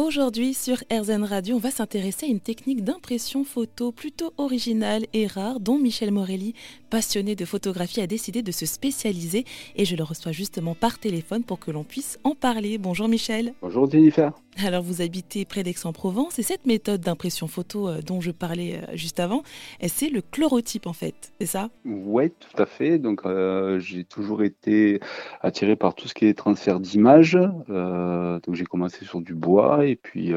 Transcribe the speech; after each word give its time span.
Aujourd'hui 0.00 0.54
sur 0.54 0.78
RZN 0.90 1.24
Radio, 1.24 1.56
on 1.56 1.58
va 1.58 1.70
s'intéresser 1.70 2.24
à 2.24 2.30
une 2.30 2.40
technique 2.40 2.84
d'impression 2.84 3.44
photo 3.44 3.92
plutôt 3.92 4.32
originale 4.38 5.04
et 5.12 5.26
rare 5.26 5.60
dont 5.60 5.76
Michel 5.76 6.10
Morelli, 6.10 6.54
passionné 6.90 7.36
de 7.36 7.44
photographie, 7.44 8.00
a 8.00 8.06
décidé 8.06 8.42
de 8.42 8.52
se 8.52 8.66
spécialiser 8.66 9.44
et 9.76 9.84
je 9.84 9.96
le 9.96 10.02
reçois 10.02 10.32
justement 10.32 10.74
par 10.74 10.98
téléphone 10.98 11.44
pour 11.44 11.58
que 11.58 11.70
l'on 11.70 11.84
puisse 11.84 12.18
en 12.24 12.34
parler. 12.34 12.76
Bonjour 12.78 13.08
Michel. 13.08 13.54
Bonjour 13.62 13.90
Jennifer. 13.90 14.32
Alors 14.58 14.82
vous 14.82 15.00
habitez 15.00 15.44
près 15.44 15.62
d'Aix-en-Provence 15.62 16.38
et 16.38 16.42
cette 16.42 16.66
méthode 16.66 17.00
d'impression 17.00 17.46
photo 17.46 17.88
euh, 17.88 18.00
dont 18.02 18.20
je 18.20 18.30
parlais 18.30 18.76
euh, 18.76 18.96
juste 18.96 19.20
avant, 19.20 19.42
eh, 19.80 19.88
c'est 19.88 20.10
le 20.10 20.20
chlorotype 20.20 20.86
en 20.86 20.92
fait, 20.92 21.32
c'est 21.40 21.46
ça? 21.46 21.70
Oui, 21.84 22.30
tout 22.30 22.62
à 22.62 22.66
fait. 22.66 22.98
Donc 22.98 23.24
euh, 23.24 23.78
j'ai 23.78 24.04
toujours 24.04 24.42
été 24.42 25.00
attiré 25.40 25.76
par 25.76 25.94
tout 25.94 26.08
ce 26.08 26.14
qui 26.14 26.26
est 26.26 26.34
transfert 26.34 26.80
d'images. 26.80 27.38
donc 27.68 28.54
j'ai 28.54 28.64
commencé 28.64 29.04
sur 29.04 29.20
du 29.20 29.34
bois 29.34 29.86
et 29.86 29.96
puis 29.96 30.32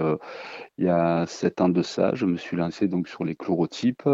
il 0.77 0.85
y 0.85 0.87
a 0.87 1.25
sept 1.27 1.59
ans 1.59 1.69
de 1.69 1.81
ça, 1.81 2.11
je 2.13 2.25
me 2.25 2.37
suis 2.37 2.55
lancé 2.55 2.87
donc 2.87 3.07
sur 3.07 3.25
les 3.25 3.35
chlorotypes, 3.35 4.07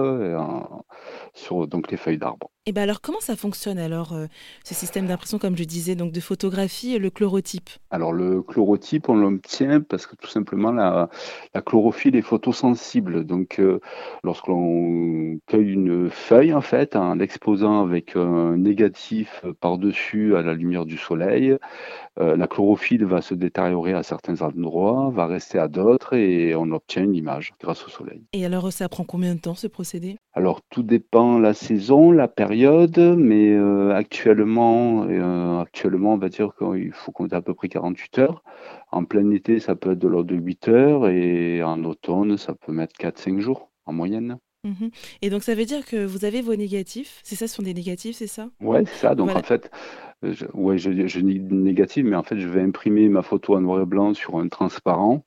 sur 1.33 1.67
donc 1.67 1.91
les 1.91 1.97
feuilles 1.97 2.17
arbres 2.29 2.58
Et 2.69 2.71
bien 2.71 2.83
alors 2.83 3.01
comment 3.01 3.19
ça 3.19 3.35
fonctionne 3.35 3.79
alors 3.79 4.15
ce 4.63 4.75
système 4.75 5.07
d'impression 5.07 5.39
comme 5.39 5.57
je 5.57 5.63
disais 5.63 5.95
donc 5.95 6.11
de 6.11 6.19
photographie 6.19 6.93
et 6.93 6.99
le 6.99 7.09
chlorotype? 7.09 7.71
Alors 7.89 8.13
le 8.13 8.43
chlorotype 8.43 9.09
on 9.09 9.15
l'obtient 9.15 9.81
parce 9.81 10.05
que 10.05 10.15
tout 10.15 10.27
simplement 10.27 10.71
la, 10.71 11.09
chlorophylle 11.65 12.15
est 12.15 12.21
photosensible. 12.21 13.25
Donc 13.25 13.57
euh, 13.57 13.79
lorsqu'on 14.23 15.39
cueille 15.47 15.71
une 15.71 16.11
feuille 16.11 16.53
en 16.53 16.61
fait 16.61 16.95
en 16.95 17.15
l'exposant 17.15 17.81
avec 17.81 18.15
un 18.15 18.55
négatif 18.57 19.43
par-dessus 19.61 20.35
à 20.35 20.43
la 20.43 20.53
lumière 20.53 20.85
du 20.85 20.99
soleil, 20.99 21.57
euh, 22.19 22.37
la 22.37 22.45
chlorophylle 22.45 23.05
va 23.05 23.21
se 23.21 23.33
détériorer 23.33 23.93
à 23.93 24.03
certains 24.03 24.43
endroits, 24.43 25.09
va 25.11 25.25
rester 25.25 25.57
à 25.57 25.67
d'autres 25.67 26.13
et 26.13 26.53
on 26.53 26.71
obtient 26.71 27.03
une 27.03 27.15
image 27.15 27.53
grâce 27.59 27.83
au 27.87 27.89
soleil. 27.89 28.21
Et 28.33 28.45
alors 28.45 28.71
ça 28.71 28.89
prend 28.89 29.05
combien 29.05 29.33
de 29.33 29.39
temps 29.39 29.55
ce 29.55 29.65
procédé? 29.65 30.17
Alors 30.33 30.61
tout 30.69 30.83
dépend 30.83 31.39
la 31.39 31.53
saison, 31.53 32.11
la 32.11 32.27
période, 32.27 32.58
mais 32.67 33.53
euh, 33.53 33.93
actuellement, 33.95 35.03
actuellement 35.61 36.13
on 36.13 36.17
va 36.17 36.29
dire 36.29 36.51
qu'il 36.57 36.91
faut 36.93 37.11
compter 37.11 37.35
à 37.35 37.41
peu 37.41 37.53
près 37.53 37.69
48 37.69 38.19
heures. 38.19 38.43
En 38.91 39.05
plein 39.05 39.29
été, 39.31 39.59
ça 39.59 39.75
peut 39.75 39.91
être 39.91 39.99
de 39.99 40.07
l'ordre 40.07 40.29
de 40.29 40.35
8 40.35 40.67
heures 40.67 41.07
et 41.07 41.63
en 41.63 41.83
automne, 41.83 42.37
ça 42.37 42.53
peut 42.53 42.71
mettre 42.71 42.95
4-5 42.97 43.39
jours 43.39 43.69
en 43.85 43.93
moyenne. 43.93 44.37
Mmh 44.65 44.89
et 45.21 45.29
donc 45.29 45.43
ça 45.43 45.55
veut 45.55 45.63
dire 45.63 45.85
que 45.85 46.05
vous 46.05 46.25
avez 46.25 46.41
vos 46.41 46.55
négatifs, 46.55 47.21
c'est 47.23 47.35
ça, 47.35 47.47
ce 47.47 47.55
sont 47.55 47.63
des 47.63 47.73
négatifs, 47.73 48.17
c'est 48.17 48.27
ça? 48.27 48.49
Ouais, 48.59 48.83
c'est 48.85 49.07
ça. 49.07 49.15
Donc 49.15 49.29
en 49.29 49.41
fait, 49.41 49.71
je, 50.21 50.45
ouais, 50.53 50.77
je, 50.77 51.07
je 51.07 51.19
dis 51.21 51.39
négatif, 51.39 52.03
mais 52.03 52.17
en 52.17 52.23
fait, 52.23 52.37
je 52.37 52.47
vais 52.47 52.61
imprimer 52.61 53.07
ma 53.07 53.21
photo 53.21 53.55
en 53.55 53.61
noir 53.61 53.81
et 53.81 53.85
blanc 53.85 54.13
sur 54.13 54.37
un 54.37 54.49
transparent. 54.49 55.23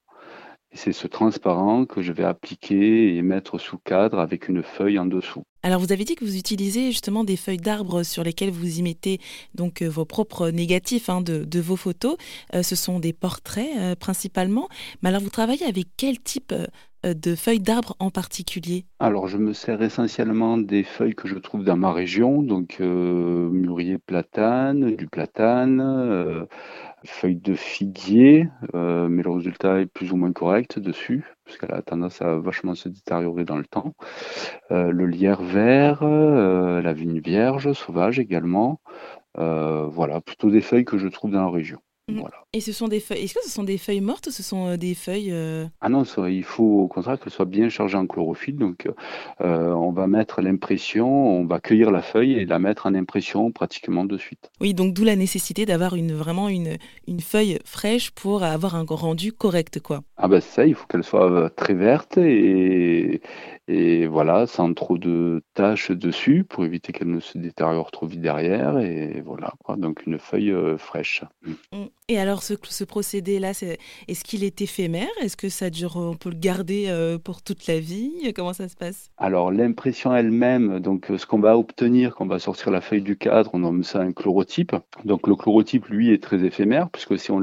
C'est 0.74 0.92
ce 0.92 1.06
transparent 1.06 1.84
que 1.84 2.00
je 2.00 2.12
vais 2.12 2.24
appliquer 2.24 3.16
et 3.16 3.22
mettre 3.22 3.58
sous 3.58 3.78
cadre 3.78 4.18
avec 4.18 4.48
une 4.48 4.62
feuille 4.62 4.98
en 4.98 5.06
dessous. 5.06 5.42
Alors 5.62 5.80
vous 5.80 5.92
avez 5.92 6.04
dit 6.04 6.16
que 6.16 6.24
vous 6.24 6.36
utilisez 6.36 6.86
justement 6.86 7.22
des 7.22 7.36
feuilles 7.36 7.58
d'arbres 7.58 8.02
sur 8.02 8.24
lesquelles 8.24 8.50
vous 8.50 8.78
y 8.78 8.82
mettez 8.82 9.20
donc 9.54 9.82
euh, 9.82 9.88
vos 9.88 10.04
propres 10.04 10.48
négatifs 10.50 11.08
hein, 11.08 11.20
de, 11.20 11.60
vos 11.60 11.76
photos. 11.76 12.16
Euh, 12.54 12.62
ce 12.62 12.74
sont 12.74 12.98
des 12.98 13.12
portraits 13.12 13.70
euh, 13.78 13.94
principalement. 13.94 14.68
Mais 15.02 15.10
alors 15.10 15.20
vous 15.20 15.30
travaillez 15.30 15.66
avec 15.66 15.86
quel 15.96 16.18
type 16.18 16.54
de 17.04 17.34
feuilles 17.34 17.60
d'arbres 17.60 17.96
en 17.98 18.10
particulier? 18.10 18.86
Alors 18.98 19.28
je 19.28 19.36
me 19.36 19.52
sers 19.52 19.82
essentiellement 19.82 20.56
des 20.56 20.84
feuilles 20.84 21.14
que 21.14 21.28
je 21.28 21.36
trouve 21.36 21.64
dans 21.64 21.76
ma 21.76 21.92
région, 21.92 22.42
donc 22.42 22.78
mûrier 22.78 23.98
platane, 23.98 24.94
du 24.94 25.08
platane, 25.08 26.46
feuilles 27.04 27.36
de 27.36 27.54
figuier, 27.54 28.48
mais 28.74 29.22
le 29.22 29.30
résultat 29.30 29.80
est 29.80 29.86
plus 29.86 30.12
ou 30.12 30.16
moins 30.16 30.32
correct 30.32 30.78
dessus 30.78 31.24
puisqu'elle 31.44 31.74
a 31.74 31.82
tendance 31.82 32.22
à 32.22 32.36
vachement 32.36 32.74
se 32.74 32.88
détériorer 32.88 33.44
dans 33.44 33.56
le 33.56 33.64
temps. 33.64 33.94
Euh, 34.70 34.90
le 34.90 35.06
lierre 35.06 35.42
vert, 35.42 36.02
euh, 36.02 36.80
la 36.80 36.92
vigne 36.92 37.20
vierge, 37.20 37.72
sauvage 37.72 38.18
également. 38.18 38.80
Euh, 39.38 39.86
voilà, 39.86 40.20
plutôt 40.20 40.50
des 40.50 40.60
feuilles 40.60 40.84
que 40.84 40.98
je 40.98 41.08
trouve 41.08 41.30
dans 41.30 41.44
la 41.44 41.50
région. 41.50 41.78
Mmh. 42.08 42.20
Voilà. 42.20 42.41
Et 42.54 42.60
ce 42.60 42.72
sont 42.72 42.86
des 42.86 43.00
feuilles. 43.00 43.24
Est-ce 43.24 43.34
que 43.34 43.42
ce 43.42 43.50
sont 43.50 43.64
des 43.64 43.78
feuilles 43.78 44.00
mortes 44.00 44.26
ou 44.26 44.30
ce 44.30 44.42
sont 44.42 44.76
des 44.76 44.94
feuilles 44.94 45.34
Ah 45.80 45.88
non, 45.88 46.04
il 46.28 46.44
faut 46.44 46.82
au 46.82 46.88
contraire 46.88 47.18
qu'elles 47.18 47.32
soient 47.32 47.46
bien 47.46 47.68
chargées 47.68 47.96
en 47.96 48.06
chlorophylle. 48.06 48.56
Donc, 48.56 48.88
on 49.40 49.92
va 49.92 50.06
mettre 50.06 50.42
l'impression, 50.42 51.08
on 51.08 51.46
va 51.46 51.60
cueillir 51.60 51.90
la 51.90 52.02
feuille 52.02 52.34
et 52.34 52.44
la 52.44 52.58
mettre 52.58 52.86
en 52.86 52.94
impression 52.94 53.50
pratiquement 53.50 54.04
de 54.04 54.18
suite. 54.18 54.50
Oui, 54.60 54.74
donc 54.74 54.92
d'où 54.92 55.02
la 55.04 55.16
nécessité 55.16 55.64
d'avoir 55.64 55.94
une 55.94 56.12
vraiment 56.12 56.48
une, 56.48 56.76
une 57.08 57.20
feuille 57.20 57.58
fraîche 57.64 58.10
pour 58.10 58.42
avoir 58.42 58.76
un 58.76 58.84
rendu 58.94 59.32
correct, 59.32 59.80
quoi. 59.80 60.02
Ah 60.16 60.28
ben 60.28 60.40
ça, 60.40 60.66
il 60.66 60.74
faut 60.74 60.86
qu'elle 60.86 61.04
soit 61.04 61.50
très 61.50 61.74
verte 61.74 62.18
et, 62.18 63.22
et 63.68 64.06
voilà, 64.06 64.46
sans 64.46 64.72
trop 64.74 64.98
de 64.98 65.42
taches 65.54 65.90
dessus 65.90 66.44
pour 66.44 66.64
éviter 66.64 66.92
qu'elle 66.92 67.10
ne 67.10 67.20
se 67.20 67.38
détériore 67.38 67.90
trop 67.90 68.06
vite 68.06 68.20
derrière. 68.20 68.78
Et 68.78 69.22
voilà, 69.24 69.52
donc 69.76 70.06
une 70.06 70.18
feuille 70.18 70.54
fraîche. 70.78 71.24
Mmh. 71.72 71.84
Et 72.08 72.18
alors 72.18 72.41
ce, 72.42 72.84
procédé-là, 72.84 73.52
est-ce 74.08 74.24
qu'il 74.24 74.44
est 74.44 74.60
éphémère? 74.60 75.08
Est-ce 75.20 75.36
que 75.36 75.48
ça 75.48 75.70
dure, 75.70 75.96
on 75.96 76.14
peut 76.14 76.30
le 76.30 76.36
garder 76.36 77.16
pour 77.24 77.42
toute 77.42 77.66
la 77.66 77.80
vie? 77.80 78.32
Comment 78.34 78.52
ça 78.52 78.68
se 78.68 78.76
passe? 78.76 79.10
Alors 79.16 79.50
l'impression 79.50 80.14
elle-même, 80.14 80.80
donc 80.80 81.10
ce 81.16 81.26
qu'on 81.26 81.40
va 81.40 81.56
obtenir 81.56 82.14
quand 82.14 82.24
on 82.24 82.28
va 82.28 82.38
sortir 82.38 82.70
la 82.70 82.80
feuille 82.80 83.02
du 83.02 83.16
cadre, 83.16 83.50
on 83.54 83.60
nomme 83.60 83.84
ça 83.84 84.00
un 84.00 84.12
chlorotype. 84.12 84.74
Donc 85.04 85.26
le 85.26 85.36
chlorotype, 85.36 85.86
lui, 85.86 86.12
est 86.12 86.22
très 86.22 86.44
éphémère 86.44 86.90
puisque 86.90 87.18
si 87.18 87.30
on, 87.30 87.42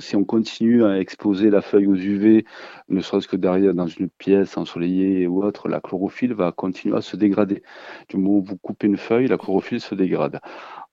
si 0.00 0.16
on 0.16 0.24
continue 0.24 0.84
à 0.84 0.98
exposer 0.98 1.50
la 1.50 1.62
feuille 1.62 1.86
aux 1.86 1.94
UV, 1.94 2.44
ne 2.88 3.00
serait-ce 3.00 3.28
que 3.28 3.36
derrière 3.36 3.74
dans 3.74 3.86
une 3.86 4.08
pièce 4.08 4.56
ensoleillée 4.56 5.26
ou 5.26 5.42
autre, 5.42 5.68
la 5.68 5.80
chlorophylle 5.80 6.34
va 6.34 6.52
continuer 6.52 6.96
à 6.96 7.00
se 7.00 7.16
dégrader. 7.16 7.62
Du 8.08 8.16
moment 8.16 8.38
où 8.38 8.44
vous 8.44 8.56
coupez 8.56 8.86
une 8.86 8.96
feuille, 8.96 9.28
la 9.28 9.38
chlorophylle 9.38 9.80
se 9.80 9.94
dégrade. 9.94 10.40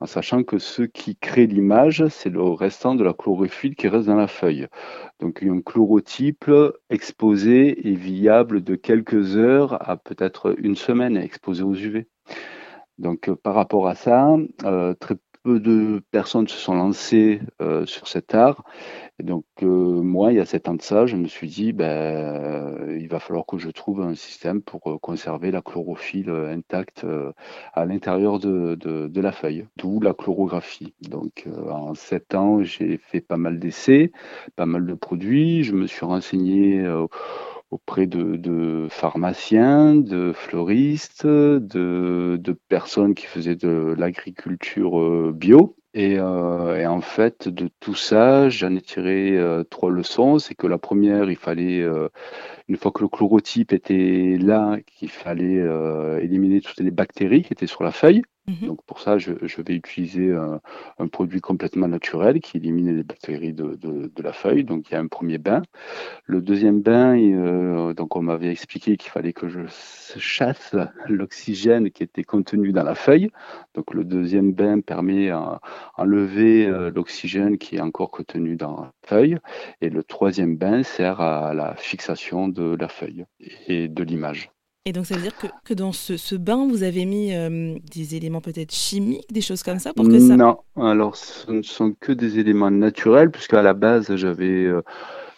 Sachant 0.05 0.43
que 0.43 0.57
ce 0.57 0.83
qui 0.83 1.15
crée 1.15 1.47
l'image, 1.47 2.07
c'est 2.07 2.29
le 2.29 2.43
restant 2.43 2.95
de 2.95 3.03
la 3.03 3.13
chlorophylle 3.13 3.75
qui 3.75 3.87
reste 3.87 4.07
dans 4.07 4.15
la 4.15 4.27
feuille. 4.27 4.67
Donc 5.19 5.43
un 5.43 5.61
chlorotype 5.61 6.51
exposé 6.89 7.89
est 7.89 7.95
viable 7.95 8.63
de 8.63 8.75
quelques 8.75 9.37
heures 9.37 9.89
à 9.89 9.97
peut-être 9.97 10.55
une 10.59 10.75
semaine 10.75 11.17
exposé 11.17 11.63
aux 11.63 11.73
UV. 11.73 12.07
Donc 12.97 13.31
par 13.43 13.55
rapport 13.55 13.87
à 13.87 13.95
ça, 13.95 14.35
euh, 14.65 14.93
très 14.93 15.15
peu 15.43 15.59
de 15.59 16.01
personnes 16.11 16.47
se 16.47 16.57
sont 16.57 16.73
lancées 16.73 17.41
euh, 17.61 17.85
sur 17.85 18.07
cet 18.07 18.33
art. 18.33 18.63
Donc, 19.21 19.45
euh, 19.61 19.65
moi, 19.67 20.31
il 20.31 20.37
y 20.37 20.39
a 20.39 20.45
sept 20.45 20.67
ans 20.69 20.73
de 20.73 20.81
ça, 20.81 21.05
je 21.05 21.15
me 21.15 21.27
suis 21.27 21.47
dit, 21.47 21.73
ben, 21.73 22.97
il 22.99 23.07
va 23.07 23.19
falloir 23.19 23.45
que 23.45 23.57
je 23.57 23.69
trouve 23.69 24.01
un 24.01 24.15
système 24.15 24.61
pour 24.61 24.91
euh, 24.91 24.97
conserver 24.97 25.51
la 25.51 25.61
chlorophylle 25.61 26.29
intacte 26.29 27.05
à 27.73 27.85
l'intérieur 27.85 28.39
de, 28.39 28.75
de, 28.75 29.21
la 29.21 29.31
feuille, 29.31 29.67
d'où 29.77 29.99
la 29.99 30.13
chlorographie. 30.13 30.93
Donc, 31.01 31.47
en 31.69 31.93
sept 31.93 32.35
ans, 32.35 32.63
j'ai 32.63 32.97
fait 32.97 33.21
pas 33.21 33.37
mal 33.37 33.59
d'essais, 33.59 34.11
pas 34.55 34.65
mal 34.65 34.85
de 34.85 34.93
produits. 34.93 35.63
Je 35.63 35.73
me 35.73 35.87
suis 35.87 36.05
renseigné 36.05 36.83
auprès 37.73 38.05
de, 38.07 38.87
pharmaciens, 38.89 39.95
de 39.95 40.31
fleuristes, 40.33 41.25
de, 41.25 42.39
personnes 42.69 43.15
qui 43.15 43.25
faisaient 43.25 43.55
de 43.55 43.95
l'agriculture 43.97 44.99
euh, 44.99 45.31
bio. 45.33 45.75
Euh, 45.95 46.75
et, 46.75 46.87
en 46.87 47.01
fait, 47.01 47.47
de 47.49 47.69
tout 47.79 47.95
ça, 47.95 48.49
j'en 48.49 48.75
ai 48.75 48.81
tiré 48.81 49.37
euh, 49.37 49.63
trois 49.63 49.91
leçons. 49.91 50.39
C'est 50.39 50.55
que 50.55 50.67
la 50.67 50.77
première, 50.77 51.29
il 51.29 51.35
fallait, 51.35 51.83
une 52.67 52.77
fois 52.77 52.91
que 52.91 53.01
le 53.01 53.09
chlorotype 53.09 53.73
était 53.73 54.37
là, 54.39 54.77
qu'il 54.85 55.09
fallait 55.09 55.61
éliminer 56.21 56.61
toutes 56.61 56.79
les 56.79 56.91
bactéries 56.91 57.43
qui 57.43 57.53
étaient 57.53 57.67
sur 57.67 57.83
la 57.83 57.91
feuille. 57.91 58.23
Mhm. 58.47 58.67
Donc 58.67 58.83
pour 58.85 58.99
ça, 58.99 59.17
je, 59.17 59.31
vais 59.31 59.75
utiliser 59.75 60.33
un, 60.33 61.07
produit 61.07 61.39
complètement 61.39 61.87
naturel 61.87 62.41
qui 62.41 62.57
élimine 62.57 62.95
les 62.95 63.03
bactéries 63.03 63.53
de, 63.53 64.11
la 64.21 64.33
feuille. 64.33 64.63
Donc 64.63 64.89
il 64.89 64.93
y 64.93 64.95
a 64.95 64.99
un 64.99 65.07
premier 65.07 65.37
bain. 65.37 65.61
Le 66.25 66.41
deuxième 66.41 66.81
bain, 66.81 67.17
euh, 67.17 67.93
donc 67.93 68.15
on 68.15 68.21
m'avait 68.21 68.51
expliqué 68.51 68.97
qu'il 68.97 69.11
fallait 69.11 69.33
que 69.33 69.47
je 69.47 69.61
chasse 70.17 70.75
l'oxygène 71.07 71.89
qui 71.91 72.03
était 72.03 72.23
contenu 72.23 72.71
dans 72.73 72.83
la 72.83 72.95
feuille. 72.95 73.29
Donc 73.75 73.93
le 73.93 74.03
deuxième 74.03 74.53
bain 74.53 74.81
permet 74.81 75.29
d'enlever 75.29 76.67
euh, 76.67 76.91
l'oxygène 76.93 77.57
qui 77.57 77.77
est 77.77 77.81
encore 77.81 78.11
contenu 78.11 78.55
dans 78.57 78.81
la 78.81 78.93
feuille. 79.05 79.37
Et 79.81 79.89
le 79.89 80.03
troisième 80.03 80.57
bain 80.57 80.83
sert 80.83 81.21
à 81.21 81.53
la 81.53 81.75
fixation 81.75 82.47
de 82.49 82.75
la 82.75 82.87
feuille 82.87 83.25
et 83.67 83.87
de 83.87 84.03
l'image. 84.03 84.51
Et 84.85 84.91
donc 84.91 85.05
ça 85.05 85.15
veut 85.15 85.21
dire 85.21 85.31
que, 85.63 85.73
dans 85.73 85.93
ce, 85.93 86.35
bain, 86.35 86.67
vous 86.67 86.83
avez 86.83 87.05
mis 87.05 87.33
euh, 87.33 87.77
des 87.89 88.15
éléments 88.15 88.41
peut-être 88.41 88.73
chimiques, 88.73 89.31
des 89.31 89.39
choses 89.39 89.63
comme 89.63 89.79
ça 89.79 89.93
pour 89.93 90.09
que 90.09 90.19
ça... 90.19 90.35
Non, 90.35 90.57
alors 90.75 91.15
ce 91.15 91.49
ne 91.49 91.61
sont 91.61 91.93
que 91.97 92.11
des 92.11 92.37
éléments 92.37 92.69
naturels, 92.69 93.31
puisqu'à 93.31 93.61
la 93.61 93.73
base, 93.73 94.13
j'avais... 94.17 94.65
Euh, 94.65 94.81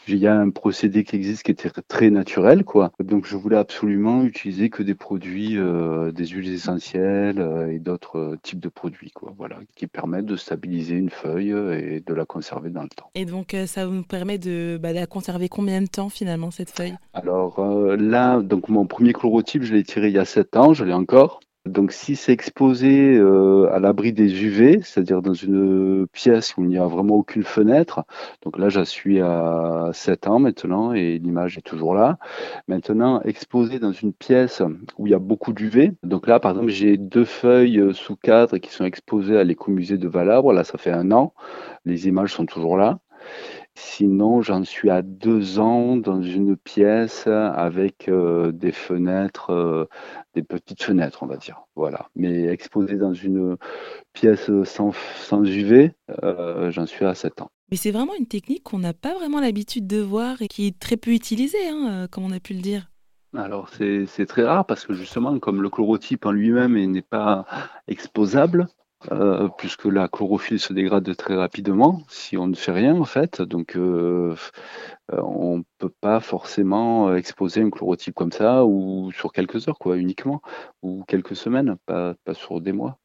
il 0.07 0.18
y 0.18 0.28
a 0.28 0.36
un 0.36 0.50
procédé 0.50 1.04
qui 1.04 1.16
existe 1.16 1.44
qui 1.44 1.52
était 1.52 1.69
très 1.88 2.10
naturel, 2.10 2.63
quoi. 2.63 2.92
Donc 3.04 3.25
je 3.25 3.36
voulais 3.36 3.57
absolument 3.57 4.24
utiliser 4.24 4.69
que 4.69 4.84
des 4.84 4.96
produits, 4.96 5.57
euh, 5.57 6.12
des 6.12 6.28
huiles 6.28 6.54
essentielles 6.54 7.40
euh, 7.40 7.72
et 7.72 7.80
d'autres 7.80 8.18
euh, 8.18 8.40
types 8.42 8.60
de 8.60 8.69
produits, 8.69 9.12
quoi. 9.12 9.34
Voilà, 9.38 9.57
qui 9.75 9.88
permettent 9.88 10.25
de 10.25 10.36
stabiliser 10.36 10.96
une 10.96 11.10
feuille 11.10 11.50
et 11.50 12.04
de 12.06 12.13
la 12.13 12.25
conserver 12.25 12.69
dans 12.69 12.84
le 12.84 12.90
temps. 12.90 13.10
Et 13.16 13.25
donc 13.25 13.56
ça 13.66 13.86
vous 13.88 14.04
permet 14.04 14.38
de, 14.38 14.80
bah, 14.81 14.94
de 14.94 15.00
la 15.00 15.07
conserver 15.07 15.50
combien 15.50 15.81
de 15.81 15.88
temps 15.88 16.10
finalement 16.10 16.52
cette 16.52 16.72
feuille? 16.72 16.96
Alors 17.13 17.62
là, 17.98 18.42
donc 18.42 18.69
mon 18.69 18.86
premier 18.86 19.13
chlorotype, 19.13 19.63
je 19.63 19.74
l'ai 19.74 19.84
tiré 19.84 20.07
il 20.07 20.13
y 20.13 20.19
a 20.19 20.25
7 20.25 20.57
ans, 20.57 20.74
je 20.74 20.84
l'ai 20.84 20.94
encore. 20.94 21.40
Donc 21.66 21.92
si 21.92 22.16
c'est 22.16 22.32
exposé 22.32 23.16
euh, 23.18 23.74
à 23.74 23.80
l'abri 23.80 24.14
des 24.14 24.44
UV, 24.44 24.82
c'est-à-dire 24.84 25.24
dans 25.24 25.34
une 25.34 26.06
pièce 26.14 26.56
où 26.58 26.62
il 26.62 26.68
n'y 26.68 26.78
a 26.78 26.86
vraiment 26.86 27.16
aucune 27.16 27.44
fenêtre, 27.44 28.04
donc 28.44 28.60
là 28.60 28.70
j'en 28.70 28.86
suis 28.86 29.20
à 29.20 29.90
7 29.92 30.28
ans 30.28 30.38
maintenant 30.38 30.94
et 30.94 31.18
l'image 31.18 31.58
est 31.58 31.62
toujours 31.62 31.96
là. 31.96 32.20
Maintenant 32.68 33.20
exposé 33.24 33.80
dans 33.80 33.94
une 33.94 34.14
pièce 34.14 34.62
où 35.00 35.08
il 35.08 35.12
y 35.12 35.16
a 35.16 35.20
beaucoup 35.20 35.54
d'UV, 35.54 35.94
donc 36.04 36.28
là 36.28 36.40
par 36.40 36.52
exemple 36.52 36.70
j'ai 36.70 36.98
deux 36.98 37.26
feuilles 37.26 37.82
sous 37.96 38.16
cadre 38.16 38.60
qui 38.60 38.72
sont 38.72 38.86
exposées 38.86 39.38
à 39.38 39.44
l'écomusée 39.44 39.98
de 39.98 40.08
Valabre, 40.08 40.54
là 40.54 40.64
ça 40.64 40.78
fait 40.78 40.92
un 40.92 41.12
an, 41.12 41.34
les 41.86 42.08
images 42.08 42.34
sont 42.34 42.46
toujours 42.46 42.78
là. 42.78 43.00
Sinon, 43.77 44.42
j'en 44.42 44.63
suis 44.63 44.89
à 44.89 45.01
deux 45.01 45.60
ans 45.60 45.98
dans 45.98 46.22
une 46.22 46.56
pièce 46.56 47.27
avec 47.27 48.07
euh, 48.07 48.54
des 48.54 48.72
fenêtres, 48.72 49.51
euh, 49.51 49.86
des 50.33 50.44
petites 50.44 50.81
fenêtres, 50.81 51.24
on 51.24 51.27
va 51.27 51.36
dire. 51.36 51.62
Voilà. 51.75 52.07
Mais 52.16 52.45
exposé 52.45 52.95
dans 52.95 53.13
une 53.13 53.57
pièce 54.13 54.50
sans, 54.63 54.94
sans 55.18 55.44
UV, 55.44 55.92
euh, 56.24 56.72
j'en 56.72 56.86
suis 56.86 57.04
à 57.06 57.16
sept 57.16 57.42
ans. 57.42 57.51
Mais 57.69 57.75
c'est 57.75 57.92
vraiment 57.92 58.16
une 58.18 58.27
technique 58.27 58.63
qu'on 58.63 58.80
n'a 58.80 58.94
pas 58.94 59.13
vraiment 59.13 59.42
l'habitude 59.42 59.88
de 59.88 60.00
voir 60.00 60.42
et 60.42 60.48
qui 60.48 60.68
est 60.68 60.80
très 60.80 60.95
peu 60.95 61.12
utilisée, 61.12 61.68
hein, 61.68 62.07
comme 62.10 62.24
on 62.24 62.31
a 62.31 62.39
pu 62.39 62.54
le 62.54 62.62
dire. 62.62 62.89
Alors 63.36 63.69
c'est 63.69 64.25
très 64.25 64.44
rare 64.44 64.66
parce 64.66 64.86
que 64.86 64.94
justement, 64.94 65.38
comme 65.39 65.62
le 65.62 65.69
chlorotype 65.69 66.25
en 66.25 66.31
lui-même 66.31 66.80
n'est 66.89 67.01
pas 67.01 67.45
exposable, 67.88 68.68
euh, 69.12 69.50
puisque 69.57 69.86
la 69.86 70.07
chlorophylle 70.07 70.60
se 70.60 70.74
dégrade 70.74 71.16
très 71.16 71.36
rapidement 71.36 72.02
si 72.07 72.38
on 72.38 72.48
ne 72.48 72.56
fait 72.56 72.72
rien 72.72 72.96
en 72.96 73.06
fait. 73.06 73.42
Donc 73.42 73.75
euh, 73.75 74.36
euh, 75.12 75.22
on 75.22 75.57
ne 75.60 75.63
peut 75.78 75.94
pas 76.02 76.19
forcément 76.19 77.13
exposer 77.16 77.62
un 77.62 77.69
chlorotype 77.69 78.16
comme 78.16 78.31
ça 78.31 78.66
ou 78.66 79.12
sur 79.12 79.31
quelques 79.31 79.68
heures 79.68 79.80
quoi 79.80 79.98
uniquement 79.98 80.42
ou 80.81 81.04
quelques 81.07 81.36
semaines, 81.36 81.78
pas, 81.86 82.16
pas 82.24 82.34
sur 82.34 82.62
des 82.62 82.72
mois. 82.74 82.98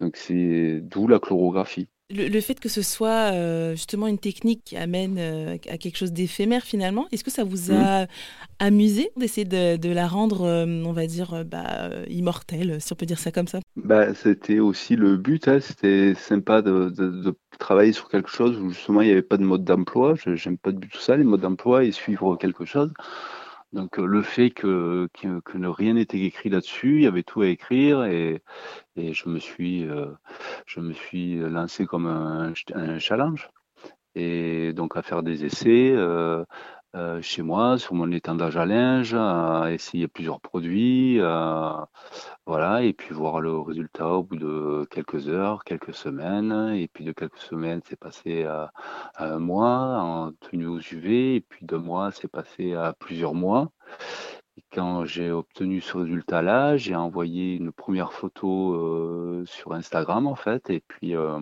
Donc 0.00 0.16
c'est 0.16 0.80
d'où 0.82 1.08
la 1.08 1.18
chlorographie. 1.18 1.88
Le, 2.08 2.40
fait 2.40 2.60
que 2.60 2.68
ce 2.68 2.82
soit 2.82 3.32
euh, 3.32 3.72
justement 3.72 4.06
une 4.06 4.18
technique 4.18 4.62
qui 4.64 4.76
amène 4.76 5.16
euh, 5.18 5.56
à 5.68 5.76
quelque 5.76 5.96
chose 5.96 6.12
d'éphémère 6.12 6.62
finalement, 6.62 7.08
est-ce 7.10 7.24
que 7.24 7.32
ça 7.32 7.42
vous 7.42 7.72
a 7.72 8.04
mmh. 8.04 8.08
amusé 8.60 9.10
d'essayer 9.16 9.44
de, 9.44 9.88
la 9.92 10.06
rendre, 10.06 10.42
euh, 10.42 10.84
on 10.84 10.92
va 10.92 11.08
dire, 11.08 11.44
bah, 11.44 11.90
immortelle, 12.08 12.80
si 12.80 12.92
on 12.92 12.96
peut 12.96 13.06
dire 13.06 13.18
ça 13.18 13.32
comme 13.32 13.48
ça? 13.48 13.58
Bah, 13.74 14.14
C'était 14.14 14.60
aussi 14.60 14.94
le 14.94 15.16
but, 15.16 15.48
hein. 15.48 15.58
c'était 15.60 16.14
sympa 16.14 16.62
de, 16.62 17.34
travailler 17.58 17.92
sur 17.92 18.08
quelque 18.08 18.30
chose 18.30 18.56
où 18.58 18.70
justement 18.70 19.00
il 19.00 19.06
n'y 19.06 19.12
avait 19.12 19.22
pas 19.22 19.38
de 19.38 19.42
mode 19.42 19.64
d'emploi, 19.64 20.14
j'aime 20.26 20.58
pas 20.58 20.72
du 20.72 20.88
tout 20.88 21.00
ça, 21.00 21.16
les 21.16 21.24
modes 21.24 21.40
d'emploi 21.40 21.82
et 21.82 21.90
suivre 21.90 22.36
quelque 22.36 22.66
chose. 22.66 22.92
Donc 23.72 23.98
le 23.98 24.22
fait 24.22 24.50
que, 24.50 25.08
que, 25.12 25.66
rien 25.66 25.94
n'était 25.94 26.20
écrit 26.20 26.48
là-dessus, 26.48 26.96
il 26.96 27.02
y 27.02 27.06
avait 27.06 27.24
tout 27.24 27.42
à 27.42 27.48
écrire 27.48 28.04
et, 28.04 28.42
et 28.96 29.12
je 29.12 29.28
me 29.28 29.38
suis 29.38 29.86
je 30.66 30.80
me 30.80 30.92
suis 30.92 31.36
lancé 31.36 31.84
comme 31.84 32.06
un, 32.06 32.52
un, 32.74 32.98
challenge 32.98 33.50
et 34.14 34.72
donc 34.72 34.96
à 34.96 35.02
faire 35.02 35.22
des 35.22 35.44
essais. 35.44 35.94
Euh, 36.96 37.20
chez 37.20 37.42
moi, 37.42 37.78
sur 37.78 37.94
mon 37.94 38.10
étendage 38.10 38.56
à 38.56 38.64
linge, 38.64 39.12
à 39.12 39.66
essayer 39.70 40.08
plusieurs 40.08 40.40
produits, 40.40 41.20
voilà, 42.46 42.82
et 42.82 42.92
puis 42.92 43.12
voir 43.12 43.40
le 43.40 43.58
résultat 43.58 44.08
au 44.08 44.22
bout 44.22 44.36
de 44.36 44.86
quelques 44.90 45.28
heures, 45.28 45.64
quelques 45.64 45.94
semaines, 45.94 46.52
et 46.76 46.86
puis 46.86 47.04
de 47.04 47.10
quelques 47.10 47.38
semaines, 47.38 47.80
c'est 47.88 47.98
passé 47.98 48.44
à, 48.44 48.72
un 49.16 49.40
mois 49.40 50.00
en 50.00 50.32
tenue 50.32 50.66
aux 50.68 50.78
UV, 50.78 51.36
et 51.36 51.40
puis 51.40 51.66
deux 51.66 51.78
mois, 51.78 52.12
c'est 52.12 52.28
passé 52.28 52.74
à 52.74 52.92
plusieurs 52.92 53.34
mois. 53.34 53.72
Et 54.58 54.62
quand 54.72 55.04
j'ai 55.04 55.30
obtenu 55.32 55.80
ce 55.80 55.96
résultat-là, 55.98 56.76
j'ai 56.76 56.94
envoyé 56.94 57.56
une 57.56 57.72
première 57.72 58.12
photo 58.12 58.74
euh, 58.74 59.44
sur 59.46 59.72
Instagram 59.72 60.26
en 60.28 60.36
fait, 60.36 60.70
et 60.70 60.80
puis 60.86 61.16
euh, 61.16 61.40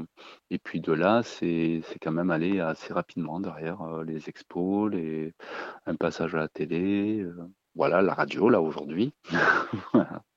et 0.50 0.58
puis 0.58 0.80
de 0.80 0.92
là, 0.92 1.22
c'est 1.22 1.82
quand 2.02 2.12
même 2.12 2.30
allé 2.30 2.60
assez 2.60 2.92
rapidement 2.94 3.40
derrière 3.40 3.82
euh, 3.82 4.04
les 4.04 4.28
expos, 4.30 4.90
les 4.90 5.34
un 5.86 5.96
passage 5.96 6.34
à 6.34 6.38
la 6.38 6.48
télé, 6.48 7.26
voilà 7.74 8.02
la 8.02 8.14
radio 8.14 8.48
là 8.48 8.60
aujourd'hui. 8.62 9.12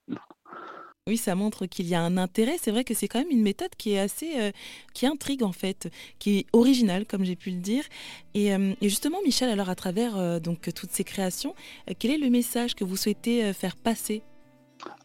Oui, 1.07 1.15
ça 1.15 1.35
montre 1.35 1.67
qu'il 1.67 1.87
y 1.87 1.95
a 1.95 2.01
un 2.01 2.17
intérêt. 2.17 2.57
C'est 2.59 2.71
vrai 2.71 2.83
que 2.83 2.93
c'est 2.93 3.07
quand 3.07 3.19
même 3.19 3.31
une 3.31 3.41
méthode 3.41 3.69
qui 3.77 3.93
est 3.93 3.99
assez, 3.99 4.33
euh, 4.39 4.51
qui 4.93 5.07
intrigue 5.07 5.41
en 5.41 5.53
fait, 5.53 5.89
qui 6.19 6.39
est 6.39 6.45
originale, 6.51 7.05
comme 7.05 7.23
j'ai 7.23 7.37
pu 7.37 7.49
le 7.49 7.61
dire. 7.61 7.85
Et, 8.33 8.53
euh, 8.53 8.73
justement, 8.81 9.19
Michel, 9.23 9.49
alors 9.49 9.69
à 9.69 9.75
travers 9.75 10.17
euh, 10.17 10.39
donc 10.39 10.69
toutes 10.75 10.91
ces 10.91 11.05
créations, 11.05 11.55
quel 11.97 12.11
est 12.11 12.17
le 12.17 12.29
message 12.29 12.75
que 12.75 12.83
vous 12.83 12.97
souhaitez 12.97 13.53
faire 13.53 13.77
passer? 13.77 14.21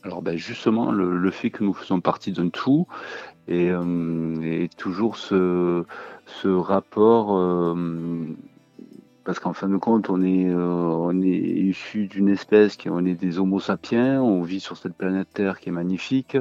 Alors 0.02 0.22
ben 0.22 0.36
justement, 0.36 0.90
le, 0.90 1.30
fait 1.30 1.50
que 1.50 1.62
nous 1.62 1.72
faisons 1.72 2.00
partie 2.00 2.32
d'un 2.32 2.48
tout 2.48 2.86
et, 3.48 3.70
toujours 4.76 5.16
ce 5.16 5.84
rapport 6.44 7.76
parce 9.24 9.38
qu'en 9.38 9.52
fin 9.52 9.68
de 9.68 9.76
compte, 9.76 10.10
on 10.10 10.22
est, 10.22 10.48
euh, 10.48 10.58
on 10.58 11.20
est 11.20 11.26
issu 11.26 12.06
d'une 12.06 12.28
espèce 12.28 12.76
qui 12.76 12.88
on 12.88 13.04
est 13.04 13.14
des 13.14 13.38
Homo 13.38 13.60
sapiens, 13.60 14.22
on 14.22 14.42
vit 14.42 14.60
sur 14.60 14.76
cette 14.76 14.94
planète 14.94 15.28
Terre 15.32 15.60
qui 15.60 15.68
est 15.68 15.72
magnifique, 15.72 16.36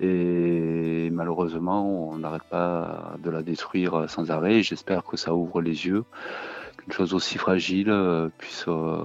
et 0.00 1.10
malheureusement, 1.12 2.10
on 2.10 2.18
n'arrête 2.18 2.44
pas 2.44 3.14
de 3.22 3.30
la 3.30 3.42
détruire 3.42 4.08
sans 4.08 4.30
arrêt. 4.30 4.62
J'espère 4.62 5.04
que 5.04 5.16
ça 5.16 5.34
ouvre 5.34 5.60
les 5.60 5.86
yeux, 5.86 6.04
qu'une 6.78 6.92
chose 6.92 7.14
aussi 7.14 7.38
fragile 7.38 7.90
euh, 7.90 8.28
puisse, 8.38 8.64
euh, 8.68 9.02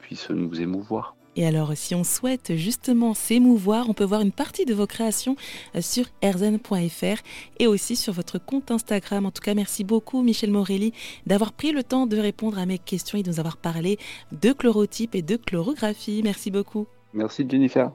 puisse 0.00 0.30
nous 0.30 0.60
émouvoir. 0.60 1.14
Et 1.38 1.46
alors, 1.46 1.70
si 1.76 1.94
on 1.94 2.02
souhaite 2.02 2.56
justement 2.56 3.14
s'émouvoir, 3.14 3.88
on 3.88 3.94
peut 3.94 4.02
voir 4.02 4.22
une 4.22 4.32
partie 4.32 4.64
de 4.64 4.74
vos 4.74 4.88
créations 4.88 5.36
euh, 5.76 5.80
sur 5.80 6.06
erzen.fr 6.20 7.22
et 7.60 7.68
aussi 7.68 7.94
sur 7.94 8.12
votre 8.12 8.40
compte 8.40 8.72
Instagram. 8.72 9.24
En 9.24 9.30
tout 9.30 9.40
cas, 9.40 9.54
merci 9.54 9.84
beaucoup, 9.84 10.20
Michel 10.22 10.50
Morelli, 10.50 10.92
d'avoir 11.26 11.52
pris 11.52 11.70
le 11.70 11.84
temps 11.84 12.08
de 12.08 12.18
répondre 12.18 12.58
à 12.58 12.66
mes 12.66 12.78
questions 12.78 13.18
et 13.18 13.22
de 13.22 13.30
nous 13.30 13.38
avoir 13.38 13.56
parlé 13.56 13.98
de 14.32 14.52
chlorotype 14.52 15.14
et 15.14 15.22
de 15.22 15.36
chlorographie. 15.36 16.22
Merci 16.24 16.50
beaucoup. 16.50 16.88
Merci, 17.14 17.46
Jennifer. 17.48 17.92